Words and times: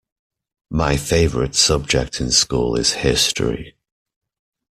My 0.71 0.97
favorite 0.97 1.53
subject 1.53 2.19
in 2.19 2.31
school 2.31 2.75
is 2.75 2.93
history. 2.93 3.75